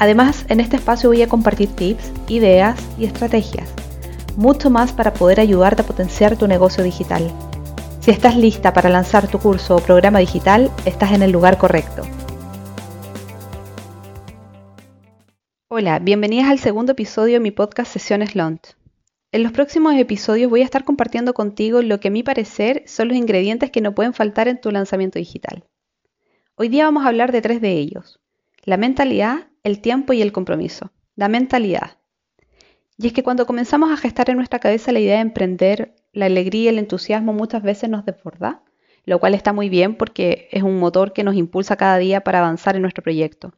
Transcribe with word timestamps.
Además, 0.00 0.46
en 0.48 0.60
este 0.60 0.76
espacio 0.76 1.10
voy 1.10 1.22
a 1.22 1.28
compartir 1.28 1.70
tips, 1.70 2.12
ideas 2.28 2.78
y 2.98 3.04
estrategias. 3.04 3.68
Mucho 4.36 4.70
más 4.70 4.92
para 4.92 5.12
poder 5.12 5.40
ayudarte 5.40 5.82
a 5.82 5.86
potenciar 5.86 6.36
tu 6.36 6.46
negocio 6.46 6.84
digital. 6.84 7.28
Si 7.98 8.12
estás 8.12 8.36
lista 8.36 8.72
para 8.72 8.90
lanzar 8.90 9.26
tu 9.26 9.40
curso 9.40 9.74
o 9.74 9.80
programa 9.80 10.20
digital, 10.20 10.70
estás 10.84 11.12
en 11.12 11.22
el 11.22 11.32
lugar 11.32 11.58
correcto. 11.58 12.02
Hola, 15.66 15.98
bienvenidas 15.98 16.48
al 16.48 16.60
segundo 16.60 16.92
episodio 16.92 17.34
de 17.34 17.40
mi 17.40 17.50
podcast 17.50 17.92
Sesiones 17.92 18.36
Launch. 18.36 18.76
En 19.32 19.42
los 19.42 19.50
próximos 19.50 19.96
episodios 19.96 20.48
voy 20.48 20.60
a 20.62 20.64
estar 20.64 20.84
compartiendo 20.84 21.34
contigo 21.34 21.82
lo 21.82 21.98
que 21.98 22.08
a 22.08 22.12
mi 22.12 22.22
parecer 22.22 22.84
son 22.86 23.08
los 23.08 23.16
ingredientes 23.16 23.72
que 23.72 23.80
no 23.80 23.96
pueden 23.96 24.14
faltar 24.14 24.46
en 24.46 24.60
tu 24.60 24.70
lanzamiento 24.70 25.18
digital. 25.18 25.64
Hoy 26.54 26.68
día 26.68 26.84
vamos 26.84 27.04
a 27.04 27.08
hablar 27.08 27.32
de 27.32 27.42
tres 27.42 27.60
de 27.60 27.72
ellos. 27.72 28.20
La 28.62 28.76
mentalidad, 28.76 29.47
el 29.62 29.80
tiempo 29.80 30.12
y 30.12 30.22
el 30.22 30.32
compromiso. 30.32 30.92
La 31.16 31.28
mentalidad. 31.28 31.98
Y 32.96 33.06
es 33.06 33.12
que 33.12 33.22
cuando 33.22 33.46
comenzamos 33.46 33.90
a 33.90 33.96
gestar 33.96 34.28
en 34.30 34.36
nuestra 34.36 34.58
cabeza 34.58 34.92
la 34.92 35.00
idea 35.00 35.16
de 35.16 35.22
emprender, 35.22 35.94
la 36.12 36.26
alegría 36.26 36.64
y 36.64 36.68
el 36.68 36.78
entusiasmo 36.78 37.32
muchas 37.32 37.62
veces 37.62 37.88
nos 37.88 38.04
desborda, 38.04 38.62
lo 39.04 39.20
cual 39.20 39.34
está 39.34 39.52
muy 39.52 39.68
bien 39.68 39.94
porque 39.94 40.48
es 40.50 40.62
un 40.62 40.78
motor 40.78 41.12
que 41.12 41.24
nos 41.24 41.36
impulsa 41.36 41.76
cada 41.76 41.98
día 41.98 42.22
para 42.22 42.40
avanzar 42.40 42.76
en 42.76 42.82
nuestro 42.82 43.02
proyecto. 43.02 43.54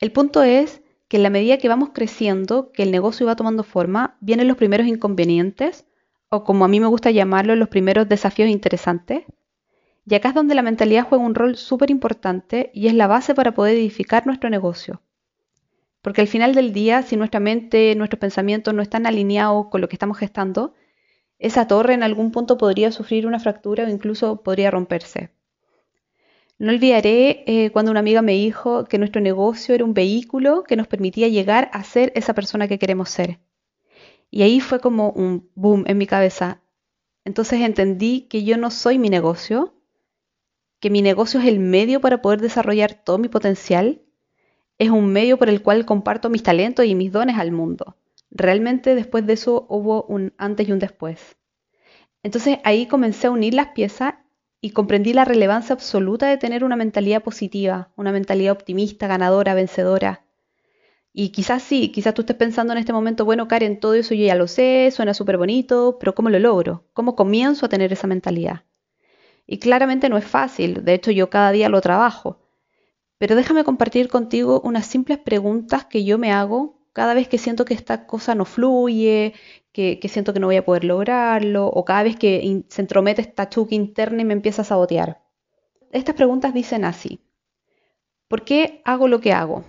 El 0.00 0.12
punto 0.12 0.42
es 0.42 0.82
que 1.08 1.18
en 1.18 1.22
la 1.22 1.30
medida 1.30 1.58
que 1.58 1.68
vamos 1.68 1.90
creciendo, 1.92 2.72
que 2.72 2.82
el 2.82 2.90
negocio 2.90 3.26
va 3.26 3.36
tomando 3.36 3.62
forma, 3.62 4.16
vienen 4.20 4.48
los 4.48 4.56
primeros 4.56 4.86
inconvenientes, 4.86 5.84
o 6.28 6.42
como 6.42 6.64
a 6.64 6.68
mí 6.68 6.80
me 6.80 6.86
gusta 6.86 7.10
llamarlo, 7.10 7.54
los 7.54 7.68
primeros 7.68 8.08
desafíos 8.08 8.48
interesantes, 8.48 9.24
y 10.04 10.14
acá 10.14 10.30
es 10.30 10.34
donde 10.34 10.54
la 10.54 10.62
mentalidad 10.62 11.06
juega 11.08 11.24
un 11.24 11.34
rol 11.34 11.56
súper 11.56 11.90
importante 11.90 12.70
y 12.74 12.88
es 12.88 12.94
la 12.94 13.06
base 13.06 13.34
para 13.34 13.54
poder 13.54 13.76
edificar 13.76 14.26
nuestro 14.26 14.50
negocio. 14.50 15.02
Porque 16.00 16.20
al 16.20 16.26
final 16.26 16.54
del 16.54 16.72
día, 16.72 17.02
si 17.02 17.16
nuestra 17.16 17.38
mente, 17.38 17.94
nuestros 17.94 18.18
pensamientos 18.18 18.74
no 18.74 18.82
están 18.82 19.06
alineados 19.06 19.68
con 19.68 19.80
lo 19.80 19.88
que 19.88 19.94
estamos 19.94 20.18
gestando, 20.18 20.74
esa 21.38 21.68
torre 21.68 21.94
en 21.94 22.02
algún 22.02 22.32
punto 22.32 22.58
podría 22.58 22.90
sufrir 22.90 23.26
una 23.26 23.38
fractura 23.38 23.84
o 23.84 23.88
incluso 23.88 24.42
podría 24.42 24.70
romperse. 24.70 25.30
No 26.58 26.70
olvidaré 26.70 27.44
eh, 27.46 27.70
cuando 27.70 27.90
una 27.90 28.00
amiga 28.00 28.22
me 28.22 28.32
dijo 28.32 28.84
que 28.84 28.98
nuestro 28.98 29.20
negocio 29.20 29.74
era 29.74 29.84
un 29.84 29.94
vehículo 29.94 30.64
que 30.64 30.76
nos 30.76 30.86
permitía 30.86 31.28
llegar 31.28 31.70
a 31.72 31.82
ser 31.82 32.12
esa 32.14 32.34
persona 32.34 32.68
que 32.68 32.78
queremos 32.78 33.10
ser. 33.10 33.40
Y 34.30 34.42
ahí 34.42 34.60
fue 34.60 34.80
como 34.80 35.10
un 35.10 35.50
boom 35.54 35.84
en 35.86 35.98
mi 35.98 36.06
cabeza. 36.06 36.62
Entonces 37.24 37.60
entendí 37.60 38.22
que 38.22 38.44
yo 38.44 38.56
no 38.56 38.70
soy 38.70 38.98
mi 38.98 39.08
negocio, 39.08 39.74
que 40.82 40.90
mi 40.90 41.00
negocio 41.00 41.38
es 41.38 41.46
el 41.46 41.60
medio 41.60 42.00
para 42.00 42.20
poder 42.20 42.40
desarrollar 42.40 42.94
todo 42.94 43.16
mi 43.16 43.28
potencial, 43.28 44.02
es 44.78 44.90
un 44.90 45.12
medio 45.12 45.38
por 45.38 45.48
el 45.48 45.62
cual 45.62 45.86
comparto 45.86 46.28
mis 46.28 46.42
talentos 46.42 46.84
y 46.84 46.96
mis 46.96 47.12
dones 47.12 47.38
al 47.38 47.52
mundo. 47.52 47.96
Realmente 48.32 48.96
después 48.96 49.24
de 49.24 49.34
eso 49.34 49.64
hubo 49.68 50.02
un 50.02 50.32
antes 50.38 50.68
y 50.68 50.72
un 50.72 50.80
después. 50.80 51.36
Entonces 52.24 52.58
ahí 52.64 52.86
comencé 52.86 53.28
a 53.28 53.30
unir 53.30 53.54
las 53.54 53.68
piezas 53.68 54.14
y 54.60 54.70
comprendí 54.70 55.12
la 55.12 55.24
relevancia 55.24 55.72
absoluta 55.72 56.28
de 56.28 56.36
tener 56.36 56.64
una 56.64 56.74
mentalidad 56.74 57.22
positiva, 57.22 57.92
una 57.94 58.10
mentalidad 58.10 58.52
optimista, 58.52 59.06
ganadora, 59.06 59.54
vencedora. 59.54 60.24
Y 61.12 61.28
quizás 61.28 61.62
sí, 61.62 61.92
quizás 61.92 62.12
tú 62.12 62.22
estés 62.22 62.36
pensando 62.36 62.72
en 62.72 62.80
este 62.80 62.92
momento, 62.92 63.24
bueno, 63.24 63.46
Karen, 63.46 63.78
todo 63.78 63.94
eso 63.94 64.14
yo 64.14 64.26
ya 64.26 64.34
lo 64.34 64.48
sé, 64.48 64.90
suena 64.90 65.14
súper 65.14 65.38
bonito, 65.38 65.98
pero 66.00 66.16
¿cómo 66.16 66.28
lo 66.28 66.40
logro? 66.40 66.88
¿Cómo 66.92 67.14
comienzo 67.14 67.66
a 67.66 67.68
tener 67.68 67.92
esa 67.92 68.08
mentalidad? 68.08 68.64
Y 69.52 69.58
claramente 69.58 70.08
no 70.08 70.16
es 70.16 70.24
fácil, 70.24 70.82
de 70.82 70.94
hecho 70.94 71.10
yo 71.10 71.28
cada 71.28 71.52
día 71.52 71.68
lo 71.68 71.82
trabajo. 71.82 72.38
Pero 73.18 73.36
déjame 73.36 73.64
compartir 73.64 74.08
contigo 74.08 74.62
unas 74.64 74.86
simples 74.86 75.18
preguntas 75.18 75.84
que 75.84 76.04
yo 76.04 76.16
me 76.16 76.32
hago 76.32 76.80
cada 76.94 77.12
vez 77.12 77.28
que 77.28 77.36
siento 77.36 77.66
que 77.66 77.74
esta 77.74 78.06
cosa 78.06 78.34
no 78.34 78.46
fluye, 78.46 79.34
que, 79.70 80.00
siento 80.08 80.32
que 80.32 80.40
no 80.40 80.46
voy 80.46 80.56
a 80.56 80.64
poder 80.64 80.84
lograrlo, 80.84 81.66
o 81.66 81.84
cada 81.84 82.02
vez 82.02 82.16
que 82.16 82.64
se 82.68 82.80
entromete 82.80 83.20
esta 83.20 83.50
chuca 83.50 83.74
interna 83.74 84.22
y 84.22 84.24
me 84.24 84.32
empieza 84.32 84.62
a 84.62 84.64
sabotear. 84.64 85.20
Estas 85.90 86.14
preguntas 86.14 86.54
dicen 86.54 86.86
así. 86.86 87.20
¿Por 88.28 88.44
qué 88.44 88.80
hago 88.86 89.06
lo 89.06 89.20
que 89.20 89.34
hago? 89.34 89.66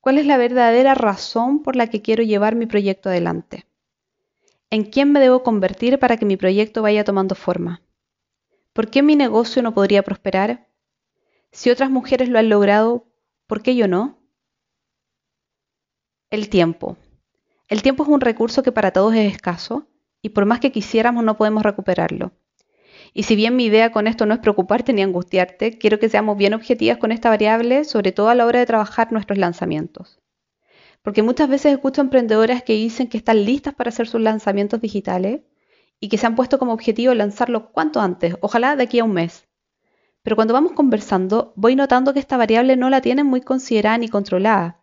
¿Cuál 0.00 0.18
es 0.18 0.26
la 0.26 0.36
verdadera 0.36 0.94
razón 0.94 1.64
por 1.64 1.74
la 1.74 1.88
que 1.88 2.00
quiero 2.00 2.22
llevar 2.22 2.54
mi 2.54 2.66
proyecto 2.66 3.08
adelante? 3.08 3.66
¿En 4.70 4.84
quién 4.84 5.10
me 5.10 5.18
debo 5.18 5.42
convertir 5.42 5.98
para 5.98 6.16
que 6.16 6.26
mi 6.26 6.36
proyecto 6.36 6.80
vaya 6.80 7.02
tomando 7.02 7.34
forma? 7.34 7.82
¿Por 8.78 8.90
qué 8.90 9.02
mi 9.02 9.16
negocio 9.16 9.60
no 9.60 9.74
podría 9.74 10.04
prosperar? 10.04 10.68
Si 11.50 11.68
otras 11.68 11.90
mujeres 11.90 12.28
lo 12.28 12.38
han 12.38 12.48
logrado, 12.48 13.08
¿por 13.48 13.60
qué 13.60 13.74
yo 13.74 13.88
no? 13.88 14.22
El 16.30 16.48
tiempo. 16.48 16.96
El 17.66 17.82
tiempo 17.82 18.04
es 18.04 18.08
un 18.08 18.20
recurso 18.20 18.62
que 18.62 18.70
para 18.70 18.92
todos 18.92 19.16
es 19.16 19.32
escaso 19.32 19.88
y 20.22 20.28
por 20.28 20.44
más 20.46 20.60
que 20.60 20.70
quisiéramos 20.70 21.24
no 21.24 21.36
podemos 21.36 21.64
recuperarlo. 21.64 22.30
Y 23.12 23.24
si 23.24 23.34
bien 23.34 23.56
mi 23.56 23.64
idea 23.64 23.90
con 23.90 24.06
esto 24.06 24.26
no 24.26 24.34
es 24.34 24.38
preocuparte 24.38 24.92
ni 24.92 25.02
angustiarte, 25.02 25.76
quiero 25.76 25.98
que 25.98 26.08
seamos 26.08 26.38
bien 26.38 26.54
objetivas 26.54 26.98
con 26.98 27.10
esta 27.10 27.30
variable, 27.30 27.82
sobre 27.82 28.12
todo 28.12 28.28
a 28.28 28.36
la 28.36 28.46
hora 28.46 28.60
de 28.60 28.66
trabajar 28.66 29.10
nuestros 29.10 29.40
lanzamientos. 29.40 30.20
Porque 31.02 31.24
muchas 31.24 31.48
veces 31.48 31.72
escucho 31.72 32.00
emprendedoras 32.00 32.62
que 32.62 32.74
dicen 32.74 33.08
que 33.08 33.18
están 33.18 33.44
listas 33.44 33.74
para 33.74 33.88
hacer 33.88 34.06
sus 34.06 34.20
lanzamientos 34.20 34.80
digitales, 34.80 35.40
y 36.00 36.08
que 36.08 36.18
se 36.18 36.26
han 36.26 36.36
puesto 36.36 36.58
como 36.58 36.72
objetivo 36.72 37.14
lanzarlo 37.14 37.70
cuanto 37.72 38.00
antes, 38.00 38.36
ojalá 38.40 38.76
de 38.76 38.84
aquí 38.84 38.98
a 38.98 39.04
un 39.04 39.12
mes. 39.12 39.48
Pero 40.22 40.36
cuando 40.36 40.54
vamos 40.54 40.72
conversando, 40.72 41.52
voy 41.56 41.74
notando 41.76 42.12
que 42.12 42.20
esta 42.20 42.36
variable 42.36 42.76
no 42.76 42.90
la 42.90 43.00
tienen 43.00 43.26
muy 43.26 43.40
considerada 43.40 43.98
ni 43.98 44.08
controlada. 44.08 44.80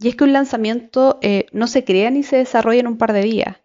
Y 0.00 0.08
es 0.08 0.16
que 0.16 0.24
un 0.24 0.32
lanzamiento 0.32 1.18
eh, 1.22 1.46
no 1.52 1.66
se 1.66 1.84
crea 1.84 2.10
ni 2.10 2.22
se 2.22 2.36
desarrolla 2.36 2.80
en 2.80 2.86
un 2.86 2.98
par 2.98 3.12
de 3.12 3.22
días. 3.22 3.56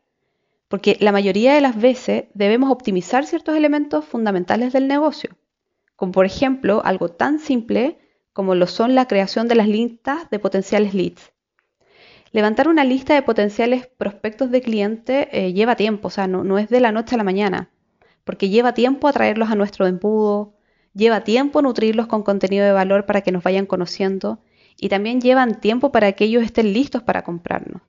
Porque 0.67 0.97
la 0.99 1.11
mayoría 1.11 1.53
de 1.53 1.61
las 1.61 1.79
veces 1.79 2.25
debemos 2.33 2.71
optimizar 2.71 3.25
ciertos 3.25 3.55
elementos 3.55 4.05
fundamentales 4.05 4.73
del 4.73 4.87
negocio. 4.87 5.37
Como 5.95 6.11
por 6.11 6.25
ejemplo 6.25 6.81
algo 6.83 7.09
tan 7.09 7.39
simple 7.39 7.99
como 8.33 8.55
lo 8.55 8.65
son 8.65 8.95
la 8.95 9.07
creación 9.07 9.47
de 9.47 9.55
las 9.55 9.67
listas 9.67 10.29
de 10.31 10.39
potenciales 10.39 10.93
leads. 10.93 11.31
Levantar 12.33 12.67
una 12.67 12.83
lista 12.83 13.13
de 13.13 13.21
potenciales 13.21 13.85
prospectos 13.85 14.49
de 14.49 14.63
cliente 14.63 15.29
eh, 15.31 15.53
lleva 15.53 15.75
tiempo, 15.75 16.07
o 16.07 16.11
sea, 16.11 16.25
no, 16.25 16.57
es 16.57 16.67
de 16.67 16.79
la 16.79 16.91
noche 16.91 17.13
a 17.13 17.19
la 17.19 17.23
mañana, 17.23 17.69
porque 18.23 18.49
lleva 18.49 18.73
tiempo 18.73 19.07
atraerlos 19.07 19.51
a 19.51 19.55
nuestro 19.55 19.85
embudo, 19.85 20.55
lleva 20.95 21.23
tiempo 21.23 21.61
nutrirlos 21.61 22.07
con 22.07 22.23
contenido 22.23 22.65
de 22.65 22.71
valor 22.71 23.05
para 23.05 23.21
que 23.21 23.31
nos 23.31 23.43
vayan 23.43 23.67
conociendo 23.67 24.39
y 24.79 24.89
también 24.89 25.21
llevan 25.21 25.61
tiempo 25.61 25.91
para 25.91 26.13
que 26.13 26.23
ellos 26.23 26.43
estén 26.43 26.73
listos 26.73 27.03
para 27.03 27.23
comprarnos. 27.23 27.83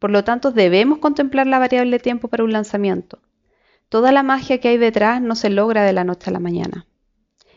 Por 0.00 0.10
lo 0.10 0.24
tanto, 0.24 0.50
debemos 0.50 0.98
contemplar 0.98 1.46
la 1.46 1.60
variable 1.60 2.00
tiempo 2.00 2.26
para 2.26 2.42
un 2.42 2.52
lanzamiento. 2.52 3.20
Toda 3.88 4.10
la 4.10 4.24
magia 4.24 4.58
que 4.58 4.70
hay 4.70 4.78
detrás 4.78 5.22
no 5.22 5.36
se 5.36 5.50
logra 5.50 5.84
de 5.84 5.92
la 5.92 6.02
noche 6.02 6.30
a 6.30 6.32
la 6.32 6.40
mañana. 6.40 6.88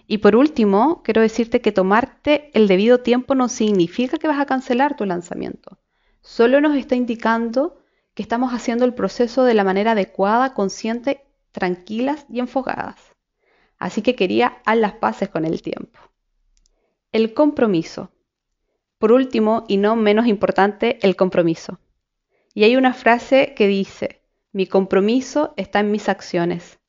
Y 0.06 0.20
por 0.20 0.36
último, 0.36 1.02
quiero 1.04 1.22
decirte 1.22 1.62
que 1.62 1.72
tomarte 1.72 2.52
el 2.54 2.68
debido 2.68 3.00
tiempo 3.00 3.34
no 3.34 3.50
significa 3.50 4.20
que 4.20 4.28
vas 4.28 4.40
a 4.40 4.46
cancelar 4.46 4.96
tu 4.96 5.06
lanzamiento 5.06 5.81
solo 6.22 6.62
nos 6.62 6.76
está 6.76 6.96
indicando 6.96 7.82
que 8.14 8.24
estamos 8.24 8.54
haciendo 8.54 8.86
el 8.86 8.94
proceso 8.94 9.44
de 9.44 9.54
la 9.54 9.64
manera 9.64 9.92
adecuada, 9.92 10.54
consciente, 10.54 11.26
tranquilas 11.52 12.26
y 12.30 12.40
enfocadas. 12.40 12.98
Así 13.78 14.02
que 14.02 14.16
quería 14.16 14.62
a 14.66 14.76
las 14.76 14.94
paces 14.94 15.30
con 15.30 15.46
el 15.46 15.62
tiempo. 15.62 16.00
El 17.12 17.34
compromiso. 17.34 18.12
Por 19.00 19.12
último, 19.12 19.66
y 19.68 19.78
no 19.78 19.96
menos 19.96 20.28
importante, 20.28 21.00
el 21.02 21.16
compromiso. 21.16 21.80
Y 22.54 22.64
hay 22.64 22.76
una 22.76 22.94
frase 22.94 23.54
que 23.56 23.68
dice, 23.68 24.22
mi 24.52 24.68
compromiso 24.68 25.54
está 25.58 25.80
en 25.80 25.92
mis 25.92 26.10
acciones. 26.10 26.80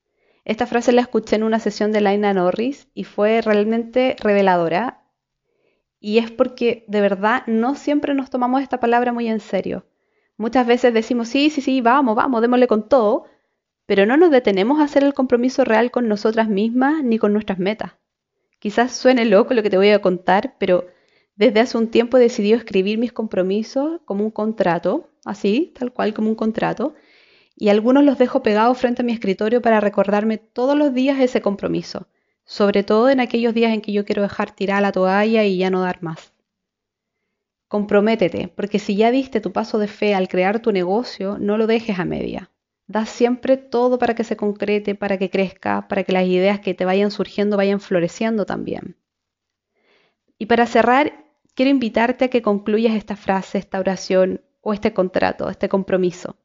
Esta 0.45 0.67
frase 0.67 0.93
la 0.93 1.03
escuché 1.03 1.37
en 1.37 1.45
una 1.45 1.61
sesión 1.61 1.93
de 1.93 2.01
Laina 2.01 2.35
Norris 2.35 2.89
y 2.95 3.05
fue 3.05 3.41
realmente 3.41 4.17
reveladora 4.19 5.02
y 6.03 6.19
es 6.19 6.31
porque 6.31 6.85
de 6.89 7.01
verdad 7.01 7.45
no 7.47 7.75
siempre 7.77 8.15
nos 8.15 8.29
tomamos 8.31 8.63
esta 8.63 8.81
palabra 8.81 9.13
muy 9.13 9.29
en 9.29 9.41
serio. 9.41 9.87
Muchas 10.37 10.67
veces 10.67 10.93
decimos, 10.93 11.29
sí, 11.29 11.51
sí, 11.51 11.61
sí, 11.63 11.81
vamos, 11.81 12.17
vamos, 12.17 12.43
démosle 12.43 12.67
con 12.67 12.89
todo, 12.89 13.25
pero 13.87 14.07
no 14.07 14.17
nos 14.17 14.31
detenemos 14.31 14.81
a 14.81 14.85
hacer 14.85 15.05
el 15.05 15.15
compromiso 15.15 15.65
real 15.65 15.91
con 15.91 16.09
nosotras 16.09 16.49
mismas 16.49 17.05
ni 17.05 17.19
con 17.19 17.33
nuestras 17.33 17.59
metas. 17.59 17.93
Quizás 18.59 18.93
suene 18.93 19.25
loco 19.25 19.55
lo 19.55 19.63
que 19.63 19.71
te 19.71 19.77
voy 19.77 19.91
a 19.91 20.03
contar, 20.03 20.57
pero 20.59 20.87
Desde 21.37 21.61
hace 21.61 21.79
un 21.79 21.89
tiempo 21.91 22.19
he 22.19 22.21
decidido 22.21 22.57
escribir 22.59 22.99
mis 22.99 23.13
compromisos 23.13 24.01
como 24.05 24.25
un 24.25 24.31
contrato, 24.31 25.11
así, 25.25 25.73
tal 25.79 25.93
cual 25.93 26.15
como 26.15 26.29
un 26.29 26.35
contrato, 26.37 26.95
y 27.57 27.69
algunos 27.71 28.05
los 28.05 28.19
dejo 28.19 28.43
pegados 28.43 28.79
frente 28.79 29.03
a 29.03 29.05
mi 29.05 29.13
escritorio 29.13 29.63
para 29.63 29.81
recordarme 29.81 30.39
todos 30.39 30.77
los 30.77 30.95
días 30.95 31.21
ese 31.21 31.41
compromiso, 31.43 32.07
sobre 32.53 32.83
todo 32.83 33.09
en 33.09 33.19
aquellos 33.19 33.55
días 33.55 33.73
en 33.73 33.81
que 33.81 33.93
yo 33.93 34.05
quiero 34.05 34.21
dejar 34.21 34.51
tirada 34.55 34.83
la 34.83 34.93
toalla 34.93 35.43
y 35.43 35.57
ya 35.57 35.71
no 35.71 35.81
dar 35.81 36.03
más. 36.03 36.35
Comprométete, 37.67 38.49
porque 38.49 38.79
si 38.79 38.95
ya 38.95 39.11
diste 39.11 39.41
tu 39.41 39.53
paso 39.53 39.79
de 39.79 39.89
fe 39.89 40.15
al 40.15 40.29
crear 40.29 40.61
tu 40.61 40.71
negocio, 40.71 41.39
no 41.41 41.57
lo 41.57 41.67
dejes 41.67 41.99
a 41.99 42.05
media. 42.05 42.51
Da 42.87 43.07
siempre 43.07 43.57
todo 43.57 43.99
para 43.99 44.15
que 44.15 44.23
se 44.23 44.37
concrete, 44.37 44.95
para 44.95 45.17
que 45.17 45.31
crezca, 45.31 45.89
para 45.89 46.05
que 46.05 46.13
las 46.13 46.27
ideas 46.27 46.61
que 46.61 46.75
te 46.75 46.85
vayan 46.85 47.11
surgiendo 47.11 47.57
vayan 47.57 47.81
floreciendo 47.81 48.45
también. 48.45 48.99
Y 50.37 50.45
para 50.45 50.67
cerrar, 50.67 51.25
quiero 51.55 51.71
invitarte 51.71 52.27
a 52.27 52.29
que 52.29 52.43
concluyas 52.43 52.97
esta 52.97 53.17
frase, 53.17 53.57
esta 53.57 53.81
oración 53.81 54.43
o 54.61 54.75
este 54.75 54.93
contrato, 54.93 55.49
este 55.49 55.71
compromiso. 55.71 56.37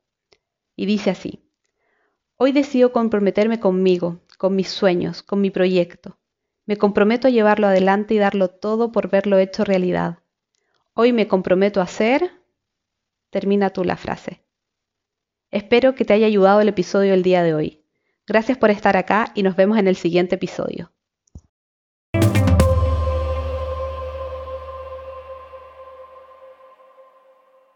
Y 0.74 0.86
dice 0.86 1.10
así, 1.10 1.44
hoy 2.38 2.54
decido 2.54 2.94
comprometerme 2.94 3.60
conmigo, 3.60 4.22
con 4.38 4.56
mis 4.56 4.70
sueños, 4.70 5.24
con 5.24 5.42
mi 5.42 5.50
proyecto. 5.50 6.20
Me 6.66 6.78
comprometo 6.78 7.28
a 7.28 7.32
llevarlo 7.32 7.68
adelante 7.68 8.14
y 8.14 8.18
darlo 8.18 8.50
todo 8.50 8.92
por 8.92 9.10
verlo 9.10 9.38
hecho 9.38 9.64
realidad. 9.64 10.20
Hoy 10.94 11.14
me 11.14 11.28
comprometo 11.28 11.80
a 11.80 11.84
hacer... 11.84 12.32
Termina 13.30 13.72
tú 13.72 13.84
la 13.84 13.98
frase. 13.98 14.44
Espero 15.52 15.96
que 15.96 16.06
te 16.06 16.14
haya 16.14 16.28
ayudado 16.28 16.62
el 16.62 16.70
episodio 16.70 17.12
del 17.12 17.24
día 17.24 17.44
de 17.44 17.54
hoy. 17.54 17.84
Gracias 18.26 18.58
por 18.58 18.70
estar 18.70 18.96
acá 18.96 19.32
y 19.36 19.44
nos 19.44 19.56
vemos 19.56 19.78
en 19.78 19.88
el 19.88 19.96
siguiente 19.96 20.36
episodio. 20.36 20.92